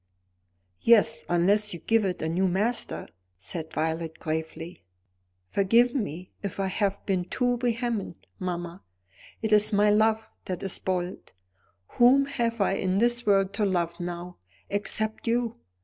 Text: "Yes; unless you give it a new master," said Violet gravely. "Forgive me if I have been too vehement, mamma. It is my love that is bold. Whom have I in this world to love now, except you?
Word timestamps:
"Yes; 0.81 1.23
unless 1.29 1.75
you 1.75 1.79
give 1.79 2.05
it 2.05 2.23
a 2.23 2.27
new 2.27 2.47
master," 2.47 3.07
said 3.37 3.71
Violet 3.71 4.17
gravely. 4.17 4.83
"Forgive 5.51 5.93
me 5.93 6.31
if 6.41 6.59
I 6.59 6.65
have 6.65 7.05
been 7.05 7.25
too 7.25 7.57
vehement, 7.57 8.25
mamma. 8.39 8.81
It 9.43 9.53
is 9.53 9.71
my 9.71 9.91
love 9.91 10.27
that 10.45 10.63
is 10.63 10.79
bold. 10.79 11.33
Whom 11.99 12.25
have 12.25 12.59
I 12.61 12.77
in 12.77 12.97
this 12.97 13.27
world 13.27 13.53
to 13.53 13.63
love 13.63 13.99
now, 13.99 14.37
except 14.71 15.27
you? 15.27 15.57